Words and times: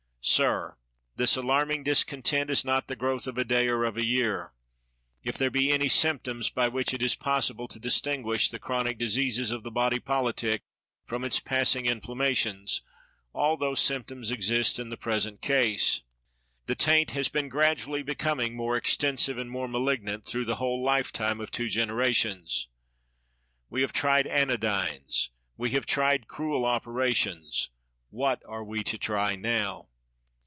Sir, 0.23 0.77
this 1.15 1.35
alarming 1.35 1.81
discontent 1.81 2.51
is 2.51 2.63
not 2.63 2.87
the 2.87 2.95
growth 2.95 3.25
of 3.25 3.39
a 3.39 3.43
day, 3.43 3.67
or 3.67 3.83
of 3.83 3.97
a 3.97 4.05
year. 4.05 4.53
If 5.23 5.35
there 5.35 5.49
be 5.49 5.71
any 5.71 5.87
symptoms 5.89 6.51
by 6.51 6.67
which 6.67 6.93
it 6.93 7.01
is 7.01 7.15
possible 7.15 7.67
to 7.67 7.79
distinguish 7.79 8.51
the 8.51 8.59
chronic 8.59 8.99
diseases 8.99 9.49
of 9.49 9.63
the 9.63 9.71
body 9.71 9.99
politic 9.99 10.61
from 11.07 11.23
its 11.23 11.39
passing 11.39 11.87
in 11.87 12.01
flammations, 12.01 12.81
all 13.33 13.57
those 13.57 13.79
symptoms 13.79 14.29
exist 14.29 14.77
in 14.77 14.89
the 14.89 14.95
pres 14.95 15.25
ent 15.25 15.41
case. 15.41 16.03
The 16.67 16.75
taint 16.75 17.11
has 17.11 17.27
been 17.27 17.49
gradually 17.49 18.03
becoming 18.03 18.55
more 18.55 18.77
extensive 18.77 19.39
and 19.39 19.49
more 19.49 19.67
malignant, 19.67 20.23
through 20.27 20.45
the 20.45 20.57
whole 20.57 20.83
lifetime 20.83 21.41
of 21.41 21.49
two 21.49 21.67
generations. 21.67 22.67
We 23.71 23.81
have 23.81 23.91
tried 23.91 24.27
anodjTies. 24.27 25.29
We 25.57 25.71
have 25.71 25.87
tried 25.87 26.27
cruel 26.27 26.63
operations. 26.63 27.69
What 28.11 28.43
are 28.47 28.63
we 28.63 28.83
to 28.83 28.99
try 28.99 29.33
now? 29.35 29.87